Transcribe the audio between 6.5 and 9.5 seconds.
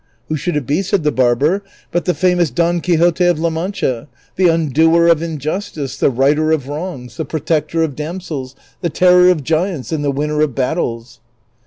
of wrongs, the protector of damsels, the terror of